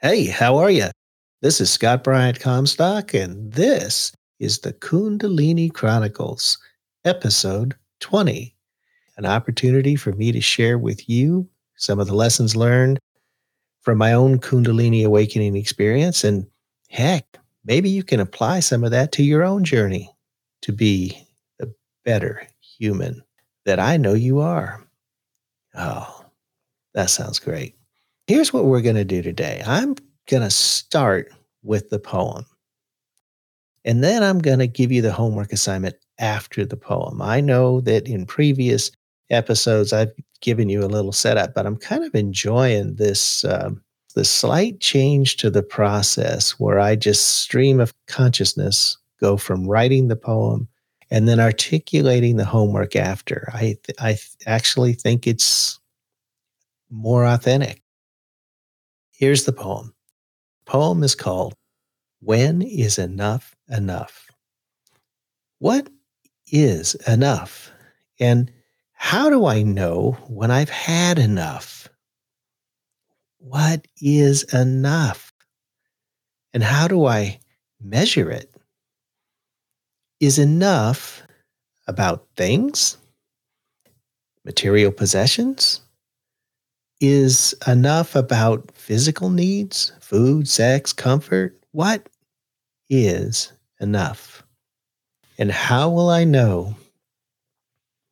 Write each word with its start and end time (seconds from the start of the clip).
Hey, 0.00 0.26
how 0.26 0.58
are 0.58 0.70
you? 0.70 0.86
This 1.42 1.60
is 1.60 1.72
Scott 1.72 2.04
Bryant 2.04 2.38
Comstock, 2.38 3.14
and 3.14 3.52
this 3.52 4.12
is 4.38 4.60
the 4.60 4.72
Kundalini 4.72 5.74
Chronicles, 5.74 6.56
episode 7.04 7.74
20. 7.98 8.54
An 9.16 9.26
opportunity 9.26 9.96
for 9.96 10.12
me 10.12 10.30
to 10.30 10.40
share 10.40 10.78
with 10.78 11.08
you 11.08 11.48
some 11.74 11.98
of 11.98 12.06
the 12.06 12.14
lessons 12.14 12.54
learned 12.54 13.00
from 13.80 13.98
my 13.98 14.12
own 14.12 14.38
Kundalini 14.38 15.04
awakening 15.04 15.56
experience. 15.56 16.22
And 16.22 16.46
heck, 16.88 17.36
maybe 17.64 17.90
you 17.90 18.04
can 18.04 18.20
apply 18.20 18.60
some 18.60 18.84
of 18.84 18.92
that 18.92 19.10
to 19.12 19.24
your 19.24 19.42
own 19.42 19.64
journey 19.64 20.14
to 20.62 20.70
be 20.70 21.20
the 21.58 21.74
better 22.04 22.46
human 22.60 23.20
that 23.64 23.80
I 23.80 23.96
know 23.96 24.14
you 24.14 24.38
are. 24.38 24.80
Oh, 25.74 26.24
that 26.94 27.10
sounds 27.10 27.40
great. 27.40 27.74
Here's 28.28 28.52
what 28.52 28.66
we're 28.66 28.82
going 28.82 28.94
to 28.96 29.06
do 29.06 29.22
today. 29.22 29.62
I'm 29.66 29.96
going 30.28 30.42
to 30.42 30.50
start 30.50 31.32
with 31.62 31.88
the 31.88 31.98
poem. 31.98 32.44
And 33.86 34.04
then 34.04 34.22
I'm 34.22 34.38
going 34.38 34.58
to 34.58 34.66
give 34.66 34.92
you 34.92 35.00
the 35.00 35.14
homework 35.14 35.50
assignment 35.50 35.96
after 36.18 36.66
the 36.66 36.76
poem. 36.76 37.22
I 37.22 37.40
know 37.40 37.80
that 37.80 38.06
in 38.06 38.26
previous 38.26 38.90
episodes 39.30 39.94
I've 39.94 40.12
given 40.42 40.68
you 40.68 40.84
a 40.84 40.92
little 40.92 41.10
setup, 41.10 41.54
but 41.54 41.64
I'm 41.64 41.78
kind 41.78 42.04
of 42.04 42.14
enjoying 42.14 42.96
this 42.96 43.46
um, 43.46 43.82
the 44.14 44.26
slight 44.26 44.78
change 44.78 45.38
to 45.38 45.48
the 45.48 45.62
process 45.62 46.50
where 46.60 46.78
I 46.78 46.96
just 46.96 47.38
stream 47.38 47.80
of 47.80 47.94
consciousness 48.08 48.98
go 49.20 49.38
from 49.38 49.66
writing 49.66 50.08
the 50.08 50.16
poem 50.16 50.68
and 51.10 51.26
then 51.26 51.40
articulating 51.40 52.36
the 52.36 52.44
homework 52.44 52.94
after. 52.94 53.50
I 53.54 53.60
th- 53.60 53.98
I 53.98 54.12
th- 54.12 54.36
actually 54.46 54.92
think 54.92 55.26
it's 55.26 55.80
more 56.90 57.24
authentic. 57.24 57.82
Here's 59.18 59.42
the 59.42 59.52
poem. 59.52 59.92
The 60.64 60.70
poem 60.70 61.02
is 61.02 61.16
called 61.16 61.56
When 62.20 62.62
is 62.62 62.98
Enough 62.98 63.56
Enough? 63.68 64.30
What 65.58 65.88
is 66.52 66.94
enough? 67.04 67.72
And 68.20 68.52
how 68.92 69.28
do 69.28 69.44
I 69.44 69.62
know 69.62 70.12
when 70.28 70.52
I've 70.52 70.70
had 70.70 71.18
enough? 71.18 71.88
What 73.38 73.88
is 74.00 74.44
enough? 74.54 75.32
And 76.54 76.62
how 76.62 76.86
do 76.86 77.04
I 77.04 77.40
measure 77.80 78.30
it? 78.30 78.54
Is 80.20 80.38
enough 80.38 81.24
about 81.88 82.28
things, 82.36 82.96
material 84.44 84.92
possessions? 84.92 85.80
Is 87.00 87.54
enough 87.66 88.16
about 88.16 88.72
physical 88.74 89.30
needs, 89.30 89.92
food, 90.00 90.48
sex, 90.48 90.92
comfort? 90.92 91.56
What 91.70 92.08
is 92.90 93.52
enough? 93.80 94.42
And 95.38 95.52
how 95.52 95.90
will 95.90 96.10
I 96.10 96.24
know 96.24 96.74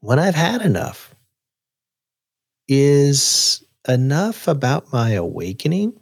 when 0.00 0.20
I've 0.20 0.36
had 0.36 0.62
enough? 0.62 1.14
Is 2.68 3.64
enough 3.88 4.46
about 4.46 4.92
my 4.92 5.10
awakening? 5.10 5.98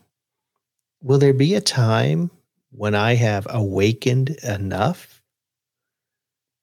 Will 1.03 1.19
there 1.19 1.33
be 1.35 1.55
a 1.55 1.63
time 1.63 2.31
when 2.71 2.95
I 2.95 3.15
have 3.15 3.47
awakened 3.49 4.31
enough? 4.43 5.23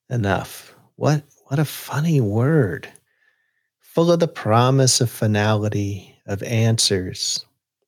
Enough. 0.09 0.75
What 0.97 1.23
what 1.45 1.58
a 1.58 1.66
funny 1.66 2.22
word. 2.22 2.88
Full 3.80 4.11
of 4.11 4.19
the 4.19 4.28
promise 4.28 5.02
of 5.02 5.09
finality, 5.11 6.11
of 6.25 6.44
answers, 6.44 7.45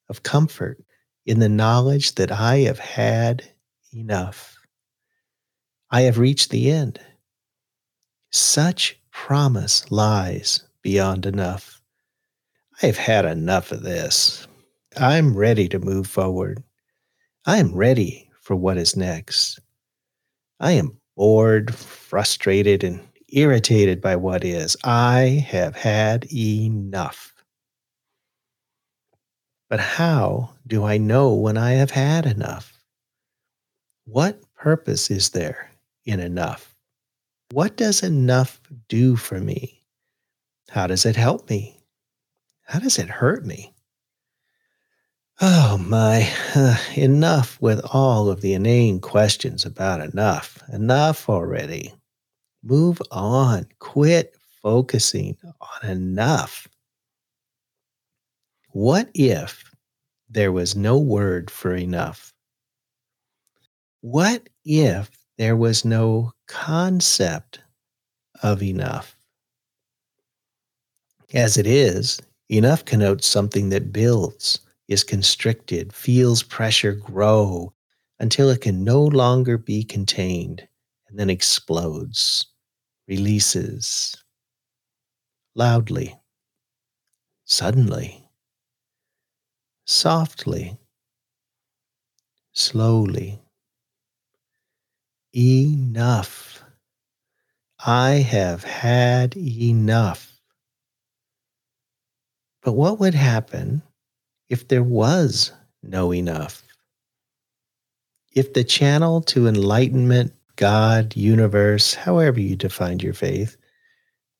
of 0.09 0.23
comfort 0.23 0.83
in 1.25 1.39
the 1.39 1.49
knowledge 1.49 2.15
that 2.15 2.31
I 2.31 2.59
have 2.59 2.79
had 2.79 3.43
enough. 3.93 4.57
I 5.91 6.01
have 6.01 6.17
reached 6.17 6.49
the 6.49 6.71
end. 6.71 6.99
Such 8.31 8.99
promise 9.11 9.91
lies 9.91 10.63
beyond 10.81 11.25
enough. 11.25 11.81
I 12.81 12.87
have 12.87 12.97
had 12.97 13.25
enough 13.25 13.71
of 13.71 13.83
this. 13.83 14.47
I'm 14.97 15.35
ready 15.35 15.69
to 15.69 15.79
move 15.79 16.07
forward. 16.07 16.63
I 17.45 17.57
am 17.57 17.73
ready 17.73 18.29
for 18.41 18.55
what 18.55 18.77
is 18.77 18.95
next. 18.95 19.59
I 20.59 20.71
am 20.73 20.97
bored, 21.15 21.73
frustrated, 21.75 22.83
and 22.83 23.01
irritated 23.29 24.01
by 24.01 24.15
what 24.15 24.43
is. 24.43 24.75
I 24.83 25.45
have 25.47 25.75
had 25.75 26.31
enough. 26.33 27.32
But 29.73 29.79
how 29.79 30.51
do 30.67 30.83
I 30.83 30.99
know 30.99 31.33
when 31.33 31.57
I 31.57 31.71
have 31.71 31.89
had 31.89 32.27
enough? 32.27 32.79
What 34.05 34.39
purpose 34.53 35.09
is 35.09 35.31
there 35.31 35.71
in 36.05 36.19
enough? 36.19 36.75
What 37.49 37.75
does 37.75 38.03
enough 38.03 38.61
do 38.87 39.15
for 39.15 39.39
me? 39.39 39.81
How 40.69 40.85
does 40.85 41.07
it 41.07 41.15
help 41.15 41.49
me? 41.49 41.79
How 42.67 42.77
does 42.77 42.99
it 42.99 43.09
hurt 43.09 43.47
me? 43.47 43.73
Oh 45.41 45.79
my, 45.79 46.31
uh, 46.53 46.77
enough 46.95 47.59
with 47.59 47.81
all 47.91 48.29
of 48.29 48.41
the 48.41 48.53
inane 48.53 48.99
questions 48.99 49.65
about 49.65 50.01
enough. 50.01 50.61
Enough 50.71 51.27
already. 51.27 51.91
Move 52.61 53.01
on. 53.09 53.65
Quit 53.79 54.35
focusing 54.61 55.35
on 55.59 55.89
enough. 55.89 56.67
What 58.73 59.11
if 59.13 59.71
there 60.27 60.51
was 60.51 60.75
no 60.75 60.97
word 60.97 61.51
for 61.51 61.75
enough? 61.75 62.33
What 64.01 64.49
if 64.65 65.11
there 65.37 65.55
was 65.55 65.85
no 65.85 66.33
concept 66.47 67.59
of 68.41 68.63
enough? 68.63 69.15
As 71.35 71.55
it 71.55 71.67
is, 71.67 72.19
enough 72.49 72.83
connotes 72.83 73.27
something 73.27 73.69
that 73.69 73.93
builds, 73.93 74.59
is 74.87 75.03
constricted, 75.03 75.93
feels 75.93 76.41
pressure 76.41 76.93
grow 76.93 77.75
until 78.19 78.49
it 78.49 78.61
can 78.61 78.83
no 78.83 79.03
longer 79.03 79.55
be 79.59 79.83
contained 79.83 80.67
and 81.07 81.19
then 81.19 81.29
explodes, 81.29 82.47
releases 83.07 84.15
loudly, 85.53 86.19
suddenly 87.45 88.22
softly, 89.85 90.77
slowly. 92.53 93.39
Enough. 95.35 96.63
I 97.85 98.11
have 98.11 98.63
had 98.63 99.35
enough. 99.35 100.39
But 102.61 102.73
what 102.73 102.99
would 102.99 103.15
happen 103.15 103.81
if 104.49 104.67
there 104.67 104.83
was 104.83 105.51
no 105.81 106.13
enough? 106.13 106.63
If 108.31 108.53
the 108.53 108.63
channel 108.63 109.21
to 109.23 109.47
enlightenment, 109.47 110.33
God, 110.55 111.15
universe, 111.15 111.93
however 111.93 112.39
you 112.39 112.55
defined 112.55 113.03
your 113.03 113.13
faith, 113.13 113.57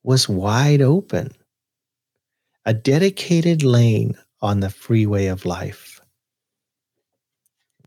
was 0.04 0.30
wide 0.30 0.82
open, 0.82 1.32
a 2.66 2.74
dedicated 2.74 3.64
lane 3.64 4.16
on 4.44 4.60
the 4.60 4.70
freeway 4.70 5.28
of 5.28 5.46
life. 5.46 6.02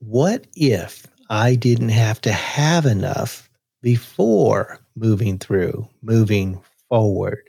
What 0.01 0.47
if 0.57 1.07
I 1.29 1.55
didn't 1.55 1.91
have 1.91 2.21
to 2.23 2.33
have 2.33 2.87
enough 2.87 3.49
before 3.83 4.81
moving 4.97 5.39
through, 5.39 5.87
moving 6.03 6.59
forward, 6.89 7.43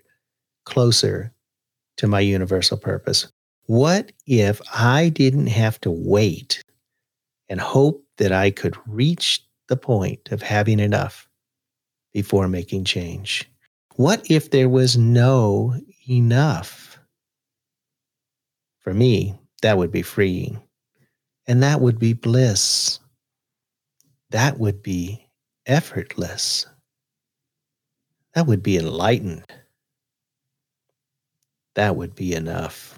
closer 0.65 1.31
to 1.95 2.07
my 2.07 2.19
universal 2.19 2.77
purpose? 2.77 3.31
What 3.67 4.11
if 4.25 4.61
I 4.73 5.09
didn't 5.09 5.47
have 5.47 5.79
to 5.81 5.91
wait 5.91 6.61
and 7.47 7.61
hope 7.61 8.03
that 8.17 8.33
I 8.33 8.51
could 8.51 8.75
reach 8.87 9.41
the 9.67 9.77
point 9.77 10.31
of 10.31 10.41
having 10.41 10.79
enough 10.79 11.29
before 12.13 12.49
making 12.49 12.83
change? 12.83 13.49
What 13.95 14.29
if 14.29 14.51
there 14.51 14.69
was 14.69 14.97
no 14.97 15.75
enough? 16.09 16.86
For 18.87 18.93
me, 18.93 19.37
that 19.63 19.77
would 19.77 19.91
be 19.91 20.01
freeing. 20.01 20.61
And 21.45 21.61
that 21.61 21.81
would 21.81 21.99
be 21.99 22.13
bliss. 22.13 23.01
That 24.29 24.59
would 24.59 24.81
be 24.81 25.27
effortless. 25.65 26.65
That 28.33 28.47
would 28.47 28.63
be 28.63 28.77
enlightened. 28.77 29.43
That 31.75 31.97
would 31.97 32.15
be 32.15 32.33
enough. 32.33 32.97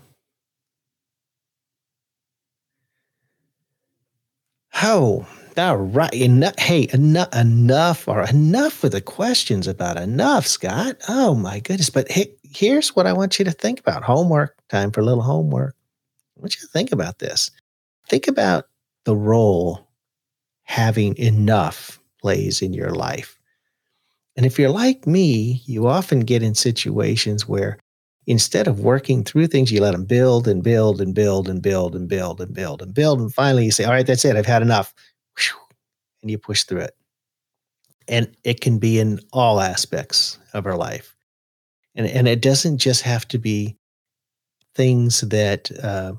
Oh, 4.83 5.25
all 5.57 5.77
right. 5.77 6.13
Enough, 6.13 6.59
hey, 6.59 6.87
enough, 6.93 7.35
enough, 7.35 8.07
or 8.07 8.21
enough 8.29 8.83
with 8.83 8.91
the 8.91 9.01
questions 9.01 9.65
about 9.65 9.97
enough, 9.97 10.45
Scott. 10.45 10.97
Oh 11.09 11.33
my 11.33 11.59
goodness. 11.59 11.89
But 11.89 12.11
hey, 12.11 12.35
here's 12.43 12.95
what 12.95 13.07
I 13.07 13.13
want 13.13 13.39
you 13.39 13.45
to 13.45 13.51
think 13.51 13.79
about. 13.79 14.03
Homework. 14.03 14.55
Time 14.69 14.91
for 14.91 15.01
a 15.01 15.03
little 15.03 15.23
homework. 15.23 15.75
Want 16.39 16.55
you 16.55 16.61
to 16.61 16.67
think 16.67 16.91
about 16.91 17.19
this. 17.19 17.51
think 18.07 18.27
about 18.27 18.65
the 19.05 19.15
role 19.15 19.87
having 20.63 21.17
enough 21.17 21.99
plays 22.21 22.61
in 22.61 22.73
your 22.73 22.91
life. 22.91 23.39
And 24.35 24.45
if 24.45 24.57
you're 24.57 24.69
like 24.69 25.05
me, 25.05 25.61
you 25.65 25.87
often 25.87 26.21
get 26.21 26.41
in 26.41 26.55
situations 26.55 27.47
where 27.47 27.77
instead 28.25 28.67
of 28.67 28.79
working 28.79 29.23
through 29.23 29.47
things, 29.47 29.71
you 29.71 29.81
let 29.81 29.91
them 29.91 30.05
build 30.05 30.47
and 30.47 30.63
build 30.63 31.01
and 31.01 31.13
build 31.13 31.49
and 31.49 31.61
build 31.61 31.95
and 31.95 32.07
build 32.07 32.39
and 32.39 32.53
build 32.53 32.81
and 32.81 32.93
build. 32.93 33.19
And 33.19 33.33
finally 33.33 33.65
you 33.65 33.71
say, 33.71 33.83
All 33.83 33.91
right, 33.91 34.05
that's 34.05 34.23
it. 34.23 34.35
I've 34.35 34.45
had 34.45 34.61
enough. 34.61 34.93
And 36.21 36.29
you 36.29 36.37
push 36.37 36.63
through 36.63 36.81
it. 36.81 36.95
And 38.07 38.35
it 38.43 38.61
can 38.61 38.77
be 38.79 38.99
in 38.99 39.19
all 39.33 39.59
aspects 39.59 40.37
of 40.53 40.65
our 40.65 40.77
life. 40.77 41.15
And, 41.95 42.07
and 42.07 42.27
it 42.27 42.41
doesn't 42.41 42.77
just 42.77 43.01
have 43.03 43.27
to 43.29 43.37
be 43.37 43.77
things 44.75 45.21
that 45.21 45.71
uh, 45.83 46.13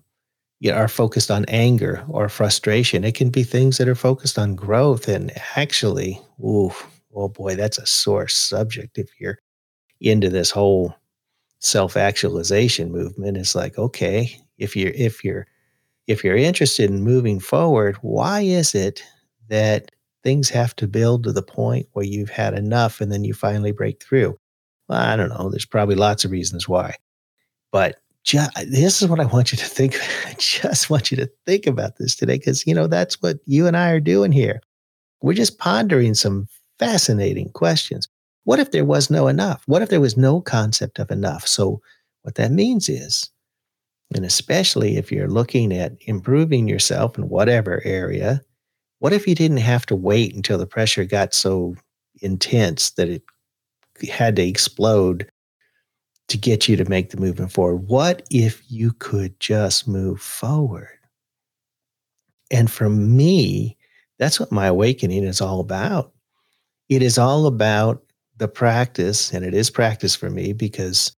you 0.60 0.70
know, 0.70 0.76
are 0.76 0.88
focused 0.88 1.30
on 1.30 1.46
anger 1.48 2.04
or 2.08 2.28
frustration. 2.28 3.02
It 3.02 3.14
can 3.14 3.30
be 3.30 3.42
things 3.42 3.78
that 3.78 3.88
are 3.88 3.94
focused 3.94 4.38
on 4.38 4.54
growth. 4.54 5.08
And 5.08 5.32
actually, 5.56 6.20
ooh, 6.44 6.72
oh 7.14 7.28
boy, 7.28 7.56
that's 7.56 7.78
a 7.78 7.86
sore 7.86 8.28
subject 8.28 8.98
if 8.98 9.08
you're 9.18 9.38
into 10.00 10.28
this 10.28 10.50
whole 10.50 10.94
self-actualization 11.60 12.92
movement. 12.92 13.38
It's 13.38 13.54
like, 13.54 13.78
okay, 13.78 14.38
if 14.58 14.76
you're 14.76 14.92
if 14.94 15.24
you're 15.24 15.46
if 16.06 16.22
you're 16.24 16.36
interested 16.36 16.90
in 16.90 17.02
moving 17.04 17.40
forward, 17.40 17.96
why 18.02 18.42
is 18.42 18.74
it 18.74 19.02
that 19.48 19.90
things 20.22 20.50
have 20.50 20.76
to 20.76 20.86
build 20.86 21.24
to 21.24 21.32
the 21.32 21.42
point 21.42 21.86
where 21.92 22.04
you've 22.04 22.30
had 22.30 22.52
enough 22.52 23.00
and 23.00 23.10
then 23.10 23.24
you 23.24 23.32
finally 23.32 23.72
break 23.72 24.02
through? 24.02 24.36
Well, 24.88 24.98
I 25.00 25.16
don't 25.16 25.30
know. 25.30 25.48
There's 25.48 25.64
probably 25.64 25.94
lots 25.94 26.24
of 26.24 26.30
reasons 26.30 26.68
why. 26.68 26.96
But 27.72 27.96
just, 28.24 28.50
this 28.70 29.02
is 29.02 29.08
what 29.08 29.20
I 29.20 29.24
want 29.26 29.52
you 29.52 29.58
to 29.58 29.64
think. 29.64 29.96
I 30.26 30.34
just 30.38 30.90
want 30.90 31.10
you 31.10 31.16
to 31.18 31.30
think 31.46 31.66
about 31.66 31.96
this 31.96 32.14
today 32.14 32.38
because, 32.38 32.66
you 32.66 32.74
know, 32.74 32.86
that's 32.86 33.20
what 33.22 33.38
you 33.46 33.66
and 33.66 33.76
I 33.76 33.90
are 33.90 34.00
doing 34.00 34.32
here. 34.32 34.60
We're 35.22 35.34
just 35.34 35.58
pondering 35.58 36.14
some 36.14 36.48
fascinating 36.78 37.50
questions. 37.50 38.08
What 38.44 38.58
if 38.58 38.70
there 38.70 38.84
was 38.84 39.10
no 39.10 39.28
enough? 39.28 39.62
What 39.66 39.82
if 39.82 39.90
there 39.90 40.00
was 40.00 40.16
no 40.16 40.40
concept 40.40 40.98
of 40.98 41.10
enough? 41.10 41.46
So, 41.46 41.80
what 42.22 42.34
that 42.34 42.52
means 42.52 42.88
is, 42.88 43.30
and 44.14 44.24
especially 44.24 44.96
if 44.96 45.10
you're 45.12 45.28
looking 45.28 45.72
at 45.72 45.92
improving 46.02 46.68
yourself 46.68 47.16
in 47.16 47.28
whatever 47.28 47.80
area, 47.84 48.42
what 48.98 49.12
if 49.12 49.26
you 49.26 49.34
didn't 49.34 49.58
have 49.58 49.86
to 49.86 49.96
wait 49.96 50.34
until 50.34 50.58
the 50.58 50.66
pressure 50.66 51.04
got 51.04 51.32
so 51.32 51.74
intense 52.20 52.90
that 52.92 53.08
it 53.08 53.22
had 54.10 54.36
to 54.36 54.42
explode 54.42 55.29
to 56.30 56.38
get 56.38 56.68
you 56.68 56.76
to 56.76 56.88
make 56.88 57.10
the 57.10 57.20
movement 57.20 57.52
forward? 57.52 57.88
What 57.88 58.26
if 58.30 58.62
you 58.68 58.92
could 58.94 59.38
just 59.40 59.86
move 59.86 60.20
forward? 60.20 60.88
And 62.50 62.70
for 62.70 62.88
me, 62.88 63.76
that's 64.18 64.38
what 64.38 64.52
my 64.52 64.66
awakening 64.66 65.24
is 65.24 65.40
all 65.40 65.60
about. 65.60 66.12
It 66.88 67.02
is 67.02 67.18
all 67.18 67.46
about 67.46 68.02
the 68.36 68.48
practice, 68.48 69.32
and 69.32 69.44
it 69.44 69.54
is 69.54 69.70
practice 69.70 70.16
for 70.16 70.30
me 70.30 70.52
because 70.52 71.14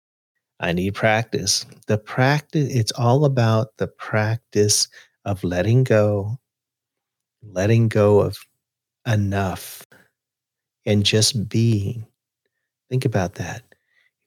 I 0.61 0.73
need 0.73 0.95
practice. 0.95 1.67
The 1.87 1.99
practice, 1.99 2.75
it's 2.75 2.93
all 2.93 3.25
about 3.25 3.77
the 3.79 3.89
practice 3.89 4.89
of 5.25 5.45
letting 5.45 5.85
go, 5.85 6.39
letting 7.43 7.89
go 7.89 8.21
of 8.21 8.39
enough, 9.07 9.87
and 10.87 11.05
just 11.05 11.49
being. 11.49 12.07
Think 12.91 13.05
about 13.05 13.35
that 13.35 13.72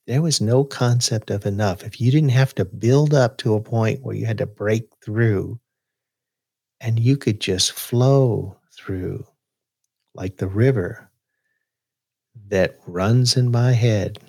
there 0.08 0.22
was 0.22 0.40
no 0.40 0.64
concept 0.64 1.32
of 1.32 1.46
enough. 1.46 1.84
If 1.84 2.00
you 2.00 2.12
didn't 2.12 2.30
have 2.30 2.54
to 2.56 2.66
build 2.66 3.14
up 3.14 3.38
to 3.40 3.56
a 3.56 3.62
point 3.62 4.04
where 4.04 4.16
you 4.16 4.26
had 4.26 4.38
to 4.38 4.46
break 4.46 4.88
through 5.04 5.60
and 6.80 7.00
you 7.00 7.18
could 7.18 7.40
just 7.40 7.72
flow 7.72 8.58
through 8.72 9.26
like 10.14 10.38
the 10.38 10.48
river 10.48 11.10
that 12.48 12.78
runs 12.86 13.36
in 13.36 13.50
my 13.50 13.72
head, 13.72 14.20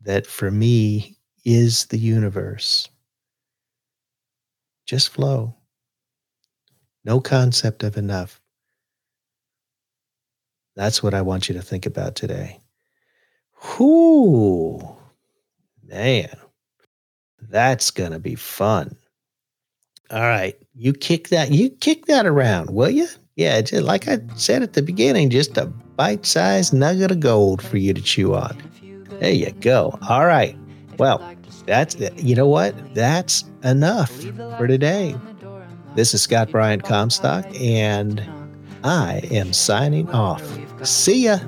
that 0.00 0.26
for 0.26 0.50
me 0.50 1.16
is 1.44 1.86
the 1.86 1.98
universe. 1.98 2.88
Just 4.86 5.10
flow. 5.10 5.54
No 7.04 7.20
concept 7.20 7.82
of 7.82 7.96
enough. 7.96 8.40
That's 10.76 11.02
what 11.02 11.14
I 11.14 11.22
want 11.22 11.48
you 11.48 11.54
to 11.56 11.62
think 11.62 11.86
about 11.86 12.14
today. 12.14 12.60
Whoo! 13.78 14.87
Man, 15.88 16.28
that's 17.48 17.90
going 17.90 18.12
to 18.12 18.18
be 18.18 18.34
fun. 18.34 18.94
All 20.10 20.20
right. 20.20 20.56
You 20.74 20.92
kick 20.92 21.28
that, 21.28 21.50
you 21.50 21.70
kick 21.70 22.06
that 22.06 22.26
around, 22.26 22.70
will 22.70 22.90
you? 22.90 23.08
Yeah, 23.36 23.60
just 23.60 23.84
like 23.84 24.06
I 24.08 24.18
said 24.36 24.62
at 24.62 24.74
the 24.74 24.82
beginning, 24.82 25.30
just 25.30 25.56
a 25.56 25.66
bite 25.66 26.26
sized 26.26 26.74
nugget 26.74 27.10
of 27.10 27.20
gold 27.20 27.62
for 27.62 27.78
you 27.78 27.94
to 27.94 28.02
chew 28.02 28.34
on. 28.34 28.56
There 29.20 29.32
you 29.32 29.50
go. 29.52 29.98
All 30.08 30.26
right. 30.26 30.56
Well, 30.98 31.22
that's, 31.64 31.96
you 32.16 32.34
know 32.34 32.48
what? 32.48 32.74
That's 32.94 33.44
enough 33.64 34.10
for 34.56 34.66
today. 34.66 35.16
This 35.94 36.14
is 36.14 36.22
Scott 36.22 36.50
Bryant 36.50 36.84
Comstock, 36.84 37.46
and 37.60 38.22
I 38.84 39.20
am 39.30 39.52
signing 39.52 40.10
off. 40.10 40.42
See 40.86 41.24
ya. 41.24 41.38